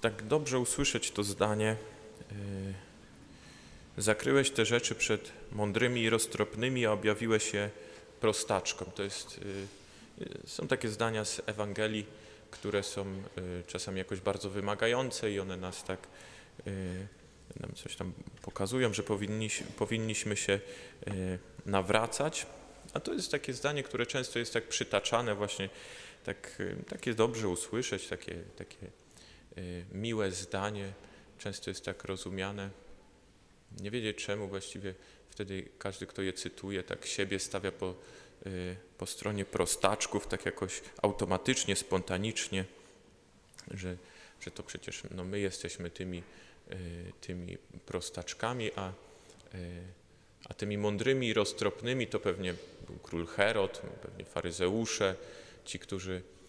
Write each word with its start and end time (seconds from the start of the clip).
Tak 0.00 0.22
dobrze 0.22 0.58
usłyszeć 0.58 1.10
to 1.10 1.24
zdanie. 1.24 1.76
y, 2.32 4.02
Zakryłeś 4.02 4.50
te 4.50 4.66
rzeczy 4.66 4.94
przed 4.94 5.32
mądrymi 5.52 6.02
i 6.02 6.10
roztropnymi, 6.10 6.86
a 6.86 6.92
objawiłeś 6.92 7.54
je 7.54 7.70
prostaczkom. 8.20 8.90
To 8.94 9.02
jest, 9.02 9.38
y, 9.38 10.22
y, 10.22 10.46
są 10.46 10.68
takie 10.68 10.88
zdania 10.88 11.24
z 11.24 11.42
Ewangelii, 11.46 12.06
które 12.50 12.82
są 12.82 13.22
czasami 13.66 13.98
jakoś 13.98 14.20
bardzo 14.20 14.50
wymagające 14.50 15.30
i 15.30 15.40
one 15.40 15.56
nas 15.56 15.84
tak 15.84 15.98
nam 17.60 17.74
coś 17.74 17.96
tam 17.96 18.12
pokazują, 18.42 18.94
że 18.94 19.02
powinniś, 19.02 19.62
powinniśmy 19.76 20.36
się 20.36 20.60
nawracać. 21.66 22.46
A 22.94 23.00
to 23.00 23.12
jest 23.12 23.30
takie 23.30 23.52
zdanie, 23.52 23.82
które 23.82 24.06
często 24.06 24.38
jest 24.38 24.52
tak 24.52 24.68
przytaczane 24.68 25.34
właśnie, 25.34 25.68
tak, 26.24 26.62
takie 26.88 27.14
dobrze 27.14 27.48
usłyszeć, 27.48 28.06
takie, 28.06 28.34
takie 28.56 28.76
miłe 29.92 30.30
zdanie, 30.30 30.92
często 31.38 31.70
jest 31.70 31.84
tak 31.84 32.04
rozumiane. 32.04 32.70
Nie 33.80 33.90
wiedzieć 33.90 34.24
czemu 34.24 34.48
właściwie 34.48 34.94
wtedy 35.30 35.68
każdy, 35.78 36.06
kto 36.06 36.22
je 36.22 36.32
cytuje, 36.32 36.82
tak 36.82 37.06
siebie 37.06 37.38
stawia 37.38 37.72
po, 37.72 37.94
y, 38.46 38.76
po 38.98 39.06
stronie 39.06 39.44
prostaczków, 39.44 40.26
tak 40.26 40.46
jakoś 40.46 40.82
automatycznie, 41.02 41.76
spontanicznie, 41.76 42.64
że, 43.70 43.96
że 44.40 44.50
to 44.50 44.62
przecież 44.62 45.02
no, 45.10 45.24
my 45.24 45.40
jesteśmy 45.40 45.90
tymi, 45.90 46.22
y, 46.72 47.12
tymi 47.20 47.58
prostaczkami, 47.86 48.70
a, 48.76 48.88
y, 48.88 48.92
a 50.48 50.54
tymi 50.54 50.78
mądrymi 50.78 51.28
i 51.28 51.34
roztropnymi 51.34 52.06
to 52.06 52.20
pewnie 52.20 52.54
był 52.86 52.98
król 53.02 53.26
Herod, 53.26 53.82
pewnie 54.02 54.24
faryzeusze, 54.24 55.14
ci, 55.64 55.78
którzy, 55.78 56.12
y, 56.12 56.39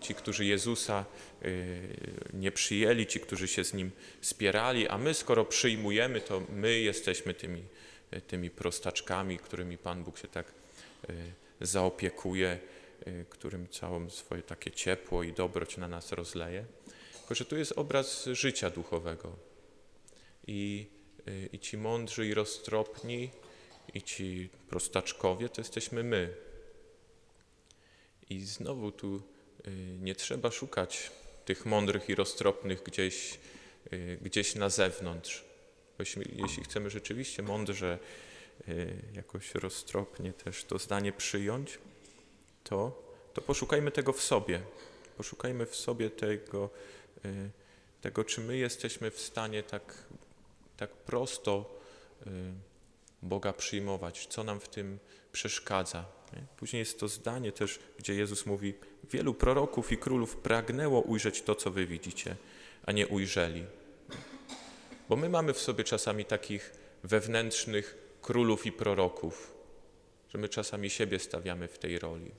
ci, 0.00 0.14
którzy 0.14 0.44
Jezusa 0.44 1.04
y, 1.44 1.88
nie 2.32 2.52
przyjęli, 2.52 3.06
ci, 3.06 3.20
którzy 3.20 3.48
się 3.48 3.64
z 3.64 3.74
Nim 3.74 3.90
spierali, 4.20 4.88
a 4.88 4.98
my 4.98 5.14
skoro 5.14 5.44
przyjmujemy, 5.44 6.20
to 6.20 6.42
my 6.48 6.78
jesteśmy 6.78 7.34
tymi, 7.34 7.64
y, 8.14 8.20
tymi 8.20 8.50
prostaczkami, 8.50 9.38
którymi 9.38 9.78
Pan 9.78 10.04
Bóg 10.04 10.18
się 10.18 10.28
tak 10.28 10.52
y, 11.10 11.14
zaopiekuje, 11.60 12.58
y, 13.06 13.26
którym 13.30 13.68
całą 13.68 14.10
swoje 14.10 14.42
takie 14.42 14.70
ciepło 14.70 15.22
i 15.22 15.32
dobroć 15.32 15.76
na 15.76 15.88
nas 15.88 16.12
rozleje. 16.12 16.64
Tylko, 17.18 17.34
że 17.34 17.44
tu 17.44 17.56
jest 17.56 17.72
obraz 17.76 18.28
życia 18.32 18.70
duchowego. 18.70 19.36
I, 20.46 20.86
y, 21.28 21.48
i 21.52 21.58
ci 21.58 21.76
mądrzy 21.76 22.26
i 22.26 22.34
roztropni, 22.34 23.30
i 23.94 24.02
ci 24.02 24.48
prostaczkowie 24.68 25.48
to 25.48 25.60
jesteśmy 25.60 26.02
my. 26.02 26.34
I 28.30 28.40
znowu 28.40 28.92
tu 28.92 29.16
y, 29.16 29.37
nie 30.00 30.14
trzeba 30.14 30.50
szukać 30.50 31.10
tych 31.44 31.66
mądrych 31.66 32.08
i 32.08 32.14
roztropnych 32.14 32.82
gdzieś, 32.82 33.38
y, 33.92 34.18
gdzieś 34.22 34.54
na 34.54 34.68
zewnątrz. 34.68 35.44
Jeśli, 35.98 36.22
jeśli 36.42 36.64
chcemy 36.64 36.90
rzeczywiście 36.90 37.42
mądrze, 37.42 37.98
y, 38.68 39.02
jakoś 39.14 39.54
roztropnie 39.54 40.32
też 40.32 40.64
to 40.64 40.78
zdanie 40.78 41.12
przyjąć, 41.12 41.78
to, 42.64 43.02
to 43.34 43.42
poszukajmy 43.42 43.90
tego 43.90 44.12
w 44.12 44.22
sobie. 44.22 44.60
Poszukajmy 45.16 45.66
w 45.66 45.76
sobie 45.76 46.10
tego, 46.10 46.70
y, 47.24 47.50
tego, 48.00 48.24
czy 48.24 48.40
my 48.40 48.56
jesteśmy 48.56 49.10
w 49.10 49.20
stanie 49.20 49.62
tak, 49.62 50.04
tak 50.76 50.90
prosto 50.90 51.80
y, 52.26 52.30
Boga 53.22 53.52
przyjmować, 53.52 54.26
co 54.26 54.44
nam 54.44 54.60
w 54.60 54.68
tym 54.68 54.98
przeszkadza. 55.32 56.17
Nie? 56.32 56.42
Później 56.56 56.80
jest 56.80 57.00
to 57.00 57.08
zdanie 57.08 57.52
też, 57.52 57.78
gdzie 57.98 58.14
Jezus 58.14 58.46
mówi: 58.46 58.74
Wielu 59.10 59.34
proroków 59.34 59.92
i 59.92 59.98
królów 59.98 60.36
pragnęło 60.36 61.00
ujrzeć 61.00 61.42
to, 61.42 61.54
co 61.54 61.70
wy 61.70 61.86
widzicie, 61.86 62.36
a 62.84 62.92
nie 62.92 63.06
ujrzeli. 63.06 63.64
Bo 65.08 65.16
my 65.16 65.28
mamy 65.28 65.52
w 65.52 65.58
sobie 65.58 65.84
czasami 65.84 66.24
takich 66.24 66.72
wewnętrznych 67.04 67.98
królów 68.22 68.66
i 68.66 68.72
proroków, 68.72 69.54
że 70.28 70.38
my 70.38 70.48
czasami 70.48 70.90
siebie 70.90 71.18
stawiamy 71.18 71.68
w 71.68 71.78
tej 71.78 71.98
roli, 71.98 72.30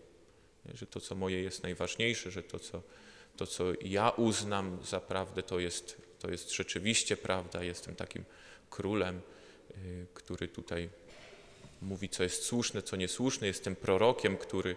że 0.73 0.85
to, 0.85 0.99
co 0.99 1.15
moje 1.15 1.43
jest 1.43 1.63
najważniejsze, 1.63 2.31
że 2.31 2.43
to, 2.43 2.59
co, 2.59 2.81
to, 3.37 3.47
co 3.47 3.63
ja 3.81 4.09
uznam 4.09 4.79
za 4.83 4.99
prawdę, 4.99 5.43
to 5.43 5.59
jest, 5.59 6.01
to 6.19 6.31
jest 6.31 6.51
rzeczywiście 6.51 7.17
prawda. 7.17 7.63
Jestem 7.63 7.95
takim 7.95 8.23
królem, 8.69 9.21
y, 9.71 10.05
który 10.13 10.47
tutaj 10.47 10.89
mówi, 11.81 12.09
co 12.09 12.23
jest 12.23 12.43
słuszne, 12.43 12.81
co 12.81 12.95
niesłuszne. 12.95 13.47
Jestem 13.47 13.75
prorokiem, 13.75 14.37
który, 14.37 14.75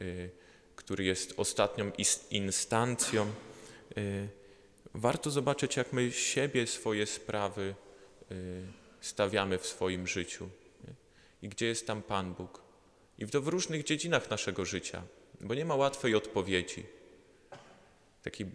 y, 0.00 0.30
który 0.76 1.04
jest 1.04 1.34
ostatnią 1.36 1.90
instancją. 2.30 3.32
Y, 3.98 4.28
Warto 4.94 5.30
zobaczyć, 5.30 5.76
jak 5.76 5.92
my 5.92 6.12
siebie, 6.12 6.66
swoje 6.66 7.06
sprawy 7.06 7.74
y, 8.32 8.62
stawiamy 9.00 9.58
w 9.58 9.66
swoim 9.66 10.06
życiu 10.06 10.48
i 11.42 11.48
gdzie 11.48 11.66
jest 11.66 11.86
tam 11.86 12.02
Pan 12.02 12.34
Bóg. 12.34 12.60
I 13.18 13.26
to 13.26 13.40
w 13.40 13.48
różnych 13.48 13.84
dziedzinach 13.84 14.30
naszego 14.30 14.64
życia, 14.64 15.02
bo 15.40 15.54
nie 15.54 15.64
ma 15.64 15.74
łatwej 15.74 16.14
odpowiedzi. 16.14 16.86
Takiej 18.22 18.46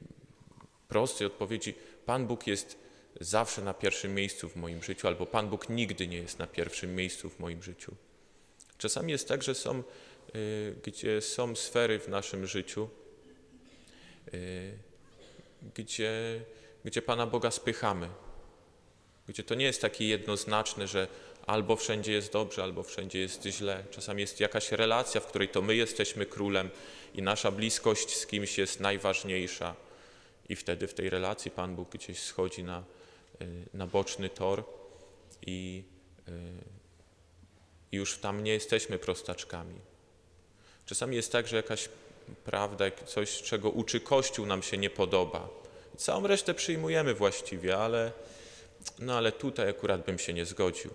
prostej 0.87 1.27
odpowiedzi: 1.27 1.73
Pan 2.05 2.27
Bóg 2.27 2.47
jest 2.47 2.77
zawsze 3.21 3.61
na 3.61 3.73
pierwszym 3.73 4.15
miejscu 4.15 4.49
w 4.49 4.55
moim 4.55 4.83
życiu, 4.83 5.07
albo 5.07 5.25
Pan 5.25 5.49
Bóg 5.49 5.69
nigdy 5.69 6.07
nie 6.07 6.17
jest 6.17 6.39
na 6.39 6.47
pierwszym 6.47 6.95
miejscu 6.95 7.29
w 7.29 7.39
moim 7.39 7.63
życiu. 7.63 7.95
Czasami 8.77 9.11
jest 9.11 9.27
tak, 9.27 9.43
że 9.43 9.55
są, 9.55 9.83
y, 10.35 10.75
gdzie 10.83 11.21
są 11.21 11.55
sfery 11.55 11.99
w 11.99 12.07
naszym 12.07 12.47
życiu, 12.47 12.89
y, 14.33 14.77
gdzie, 15.75 16.41
gdzie 16.85 17.01
Pana 17.01 17.27
Boga 17.27 17.51
spychamy, 17.51 18.09
gdzie 19.27 19.43
to 19.43 19.55
nie 19.55 19.65
jest 19.65 19.81
takie 19.81 20.07
jednoznaczne, 20.07 20.87
że 20.87 21.07
albo 21.47 21.75
wszędzie 21.75 22.11
jest 22.11 22.33
dobrze, 22.33 22.63
albo 22.63 22.83
wszędzie 22.83 23.19
jest 23.19 23.43
źle. 23.43 23.83
Czasami 23.91 24.21
jest 24.21 24.39
jakaś 24.39 24.71
relacja, 24.71 25.21
w 25.21 25.27
której 25.27 25.49
to 25.49 25.61
my 25.61 25.75
jesteśmy 25.75 26.25
królem 26.25 26.69
i 27.15 27.21
nasza 27.21 27.51
bliskość 27.51 28.15
z 28.15 28.27
kimś 28.27 28.57
jest 28.57 28.79
najważniejsza. 28.79 29.75
I 30.49 30.55
wtedy 30.55 30.87
w 30.87 30.93
tej 30.93 31.09
relacji 31.09 31.51
Pan 31.51 31.75
Bóg 31.75 31.89
gdzieś 31.89 32.19
schodzi 32.19 32.63
na, 32.63 32.83
na 33.73 33.87
boczny 33.87 34.29
tor 34.29 34.63
i, 35.45 35.83
y, 36.27 36.31
już 37.91 38.17
tam 38.17 38.43
nie 38.43 38.53
jesteśmy 38.53 38.99
prostaczkami. 38.99 39.79
Czasami 40.85 41.15
jest 41.15 41.31
tak, 41.31 41.47
że 41.47 41.55
jakaś 41.55 41.89
prawda, 42.45 42.85
coś, 43.05 43.41
czego 43.41 43.69
uczy 43.69 43.99
Kościół, 43.99 44.45
nam 44.45 44.63
się 44.63 44.77
nie 44.77 44.89
podoba. 44.89 45.49
Całą 45.97 46.27
resztę 46.27 46.53
przyjmujemy 46.53 47.13
właściwie, 47.13 47.77
ale, 47.77 48.11
no 48.99 49.17
ale 49.17 49.31
tutaj 49.31 49.69
akurat 49.69 50.05
bym 50.05 50.19
się 50.19 50.33
nie 50.33 50.45
zgodził. 50.45 50.91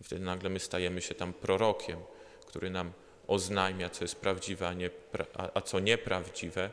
I 0.00 0.04
wtedy 0.04 0.24
nagle 0.24 0.50
my 0.50 0.60
stajemy 0.60 1.02
się 1.02 1.14
tam 1.14 1.32
prorokiem, 1.32 1.98
który 2.46 2.70
nam 2.70 2.92
oznajmia, 3.26 3.90
co 3.90 4.04
jest 4.04 4.16
prawdziwe, 4.16 4.68
a, 4.68 4.72
nie, 4.72 4.90
a, 5.34 5.50
a 5.54 5.60
co 5.60 5.80
nieprawdziwe. 5.80 6.70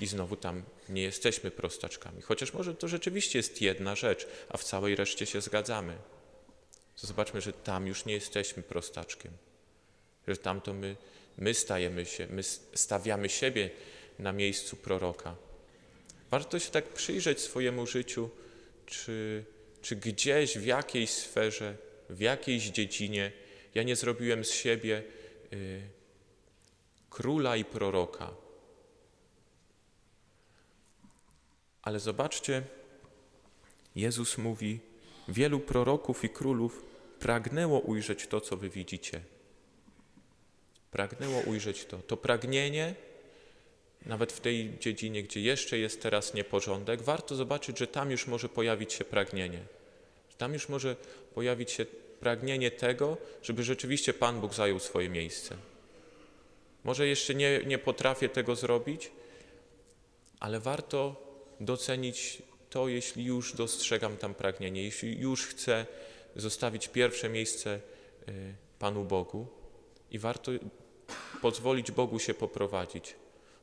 I 0.00 0.06
znowu 0.06 0.36
tam 0.36 0.62
nie 0.88 1.02
jesteśmy 1.02 1.50
prostaczkami. 1.50 2.22
Chociaż 2.22 2.52
może 2.52 2.74
to 2.74 2.88
rzeczywiście 2.88 3.38
jest 3.38 3.62
jedna 3.62 3.94
rzecz, 3.94 4.26
a 4.48 4.56
w 4.56 4.64
całej 4.64 4.96
reszcie 4.96 5.26
się 5.26 5.40
zgadzamy. 5.40 5.96
To 7.00 7.06
zobaczmy, 7.06 7.40
że 7.40 7.52
tam 7.52 7.86
już 7.86 8.04
nie 8.04 8.14
jesteśmy 8.14 8.62
prostaczkiem. 8.62 9.32
Że 10.28 10.36
tam 10.36 10.60
to 10.60 10.74
my, 10.74 10.96
my 11.38 11.54
stajemy 11.54 12.06
się, 12.06 12.26
my 12.30 12.42
stawiamy 12.74 13.28
siebie 13.28 13.70
na 14.18 14.32
miejscu 14.32 14.76
proroka. 14.76 15.36
Warto 16.30 16.58
się 16.58 16.70
tak 16.70 16.88
przyjrzeć 16.88 17.40
swojemu 17.40 17.86
życiu, 17.86 18.30
czy, 18.86 19.44
czy 19.82 19.96
gdzieś 19.96 20.58
w 20.58 20.64
jakiejś 20.64 21.10
sferze, 21.10 21.76
w 22.10 22.20
jakiejś 22.20 22.64
dziedzinie 22.64 23.32
ja 23.74 23.82
nie 23.82 23.96
zrobiłem 23.96 24.44
z 24.44 24.50
siebie 24.50 25.02
y, 25.52 25.82
króla 27.10 27.56
i 27.56 27.64
proroka. 27.64 28.30
Ale 31.82 32.00
zobaczcie, 32.00 32.62
Jezus 33.96 34.38
mówi: 34.38 34.80
Wielu 35.28 35.60
proroków 35.60 36.24
i 36.24 36.28
królów 36.28 36.84
pragnęło 37.18 37.80
ujrzeć 37.80 38.26
to, 38.26 38.40
co 38.40 38.56
wy 38.56 38.70
widzicie. 38.70 39.20
Pragnęło 40.90 41.40
ujrzeć 41.40 41.84
to. 41.84 41.98
To 41.98 42.16
pragnienie, 42.16 42.94
nawet 44.06 44.32
w 44.32 44.40
tej 44.40 44.78
dziedzinie, 44.78 45.22
gdzie 45.22 45.40
jeszcze 45.40 45.78
jest 45.78 46.02
teraz 46.02 46.34
nieporządek, 46.34 47.02
warto 47.02 47.34
zobaczyć, 47.34 47.78
że 47.78 47.86
tam 47.86 48.10
już 48.10 48.26
może 48.26 48.48
pojawić 48.48 48.92
się 48.92 49.04
pragnienie. 49.04 49.60
Tam 50.38 50.52
już 50.52 50.68
może 50.68 50.96
pojawić 51.34 51.70
się 51.70 51.86
pragnienie 52.20 52.70
tego, 52.70 53.16
żeby 53.42 53.62
rzeczywiście 53.62 54.14
Pan 54.14 54.40
Bóg 54.40 54.54
zajął 54.54 54.78
swoje 54.78 55.08
miejsce. 55.08 55.56
Może 56.84 57.06
jeszcze 57.06 57.34
nie, 57.34 57.60
nie 57.66 57.78
potrafię 57.78 58.28
tego 58.28 58.56
zrobić, 58.56 59.10
ale 60.40 60.60
warto 60.60 61.29
docenić 61.60 62.42
to, 62.70 62.88
jeśli 62.88 63.24
już 63.24 63.54
dostrzegam 63.54 64.16
tam 64.16 64.34
pragnienie, 64.34 64.82
jeśli 64.82 65.18
już 65.18 65.46
chcę 65.46 65.86
zostawić 66.36 66.88
pierwsze 66.88 67.28
miejsce 67.28 67.80
y, 68.28 68.54
Panu 68.78 69.04
Bogu 69.04 69.46
i 70.10 70.18
warto 70.18 70.52
pozwolić 71.42 71.90
Bogu 71.90 72.18
się 72.18 72.34
poprowadzić. 72.34 73.14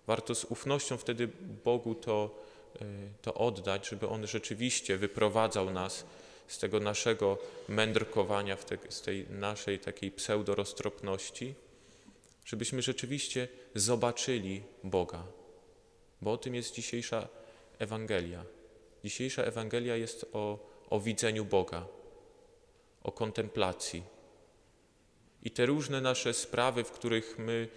Warto 0.07 0.35
z 0.35 0.45
ufnością 0.45 0.97
wtedy 0.97 1.29
Bogu 1.63 1.95
to, 1.95 2.43
y, 2.81 2.85
to 3.21 3.33
oddać, 3.33 3.87
żeby 3.87 4.07
On 4.07 4.27
rzeczywiście 4.27 4.97
wyprowadzał 4.97 5.69
nas 5.69 6.05
z 6.47 6.57
tego 6.57 6.79
naszego 6.79 7.37
mędrkowania, 7.67 8.57
z 8.89 9.01
tej 9.01 9.25
naszej 9.29 9.79
takiej 9.79 10.11
pseudoroztropności, 10.11 11.55
żebyśmy 12.45 12.81
rzeczywiście 12.81 13.47
zobaczyli 13.75 14.63
Boga. 14.83 15.23
Bo 16.21 16.31
o 16.31 16.37
tym 16.37 16.55
jest 16.55 16.73
dzisiejsza 16.75 17.27
Ewangelia. 17.79 18.43
Dzisiejsza 19.03 19.43
Ewangelia 19.43 19.95
jest 19.95 20.25
o, 20.33 20.59
o 20.89 20.99
widzeniu 20.99 21.45
Boga, 21.45 21.87
o 23.03 23.11
kontemplacji. 23.11 24.03
I 25.43 25.51
te 25.51 25.65
różne 25.65 26.01
nasze 26.01 26.33
sprawy, 26.33 26.83
w 26.83 26.91
których 26.91 27.39
my 27.39 27.67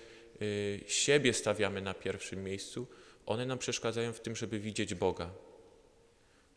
y, 0.42 0.80
siebie 0.86 1.34
stawiamy 1.34 1.80
na 1.80 1.94
pierwszym 1.94 2.44
miejscu, 2.44 2.86
one 3.26 3.46
nam 3.46 3.58
przeszkadzają 3.58 4.12
w 4.12 4.20
tym, 4.20 4.36
żeby 4.36 4.58
widzieć 4.58 4.94
Boga. 4.94 5.30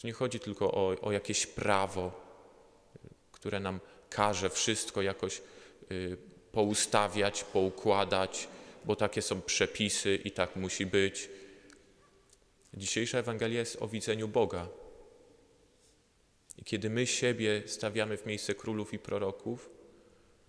Tu 0.01 0.07
nie 0.07 0.13
chodzi 0.13 0.39
tylko 0.39 0.71
o, 0.71 0.95
o 1.01 1.11
jakieś 1.11 1.45
prawo, 1.45 2.11
które 3.31 3.59
nam 3.59 3.79
każe 4.09 4.49
wszystko 4.49 5.01
jakoś 5.01 5.41
y, 5.91 6.17
poustawiać, 6.51 7.43
poukładać, 7.43 8.47
bo 8.85 8.95
takie 8.95 9.21
są 9.21 9.41
przepisy 9.41 10.15
i 10.15 10.31
tak 10.31 10.55
musi 10.55 10.85
być. 10.85 11.29
Dzisiejsza 12.73 13.17
Ewangelia 13.17 13.59
jest 13.59 13.81
o 13.81 13.87
widzeniu 13.87 14.27
Boga. 14.27 14.67
I 16.57 16.63
kiedy 16.63 16.89
my 16.89 17.07
siebie 17.07 17.63
stawiamy 17.65 18.17
w 18.17 18.25
miejsce 18.25 18.55
królów 18.55 18.93
i 18.93 18.99
proroków, 18.99 19.69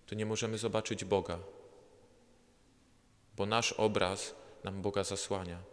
to 0.05 0.15
nie 0.15 0.25
możemy 0.25 0.57
zobaczyć 0.57 1.05
Boga, 1.05 1.39
bo 3.35 3.45
nasz 3.45 3.73
obraz 3.73 4.35
nam 4.63 4.81
Boga 4.81 5.03
zasłania. 5.03 5.63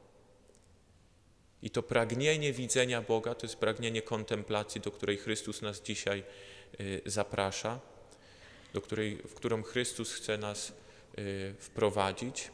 I 1.63 1.71
to 1.71 1.83
pragnienie 1.83 2.53
widzenia 2.53 3.03
Boga 3.03 3.35
to 3.35 3.47
jest 3.47 3.57
pragnienie 3.57 4.03
kontemplacji, 4.03 4.81
do 4.81 4.91
której 4.91 5.19
Chrystus 5.19 5.63
nas 5.63 5.83
dzisiaj 5.83 6.25
y, 6.81 7.03
zaprasza, 7.07 7.81
do 8.73 8.81
której, 8.81 9.17
w 9.17 9.35
którą 9.35 9.63
Chrystus 9.63 10.13
chce 10.13 10.39
nas 10.39 10.73
y, 11.19 11.55
wprowadzić, 11.59 12.51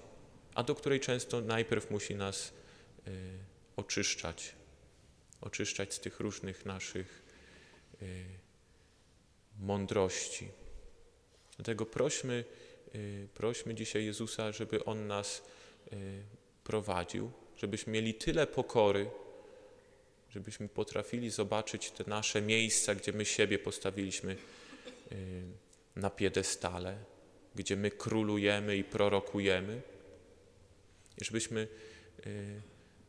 a 0.55 0.63
do 0.63 0.75
której 0.75 1.01
często 1.01 1.41
najpierw 1.41 1.91
musi 1.91 2.15
nas 2.15 2.53
y, 3.09 3.39
oczyszczać, 3.79 4.55
oczyszczać 5.41 5.95
z 5.95 6.01
tych 6.01 6.21
różnych 6.21 6.67
naszych 6.67 7.23
mądrości. 9.61 10.49
Dlatego 11.57 11.87
prośmy, 11.87 12.45
prośmy 13.35 13.75
dzisiaj 13.75 14.05
Jezusa, 14.05 14.53
żeby 14.53 14.85
On 14.85 15.07
nas 15.07 15.43
prowadził, 16.65 17.31
żebyśmy 17.57 17.93
mieli 17.93 18.15
tyle 18.15 18.47
pokory, 18.47 19.11
żebyśmy 20.31 20.69
potrafili 20.69 21.31
zobaczyć 21.31 21.91
te 21.91 22.05
nasze 22.07 22.43
miejsca, 22.43 22.95
gdzie 22.95 23.13
my 23.13 23.25
siebie 23.25 23.59
postawiliśmy 23.59 24.37
y, 25.13 25.43
na 25.97 26.11
piedestale, 26.11 26.99
gdzie 27.55 27.77
my 27.77 27.91
królujemy 27.91 28.77
i 28.77 28.85
prorokujemy, 28.85 29.83
i 31.21 31.25
żebyśmy, 31.25 31.69
y, 32.27 32.61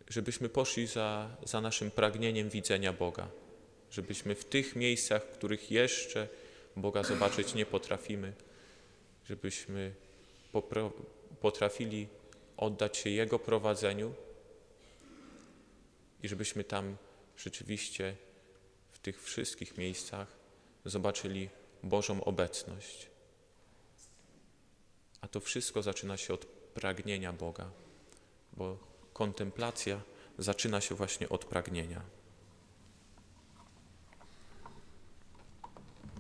żebyśmy 0.10 0.50
poszli 0.50 0.88
za, 0.88 1.38
za 1.44 1.62
naszym 1.62 1.92
pragnieniem 1.92 2.50
widzenia 2.50 2.94
Boga, 2.94 3.28
żebyśmy 3.92 4.36
w 4.36 4.46
tych 4.46 4.76
miejscach, 4.76 5.24
w 5.24 5.38
których 5.38 5.72
jeszcze 5.72 6.28
Boga 6.76 7.04
zobaczyć 7.04 7.54
nie 7.54 7.66
potrafimy, 7.66 8.34
żebyśmy 9.26 9.94
potrafili 11.42 12.08
oddać 12.58 12.98
się 12.98 13.10
Jego 13.10 13.40
prowadzeniu 13.40 14.14
i 16.24 16.28
żebyśmy 16.28 16.64
tam 16.64 16.98
rzeczywiście 17.38 18.16
w 18.92 19.00
tych 19.00 19.24
wszystkich 19.24 19.78
miejscach 19.78 20.28
zobaczyli 20.86 21.50
Bożą 21.84 22.24
obecność. 22.24 23.08
A 25.22 25.28
to 25.28 25.40
wszystko 25.40 25.82
zaczyna 25.82 26.18
się 26.18 26.34
od 26.34 26.46
pragnienia 26.46 27.34
Boga, 27.34 27.72
bo 28.54 28.89
kontemplacja 29.20 30.02
zaczyna 30.38 30.82
się 30.82 30.96
właśnie 30.96 31.30
od 31.30 31.46
pragnienia. 31.46 32.02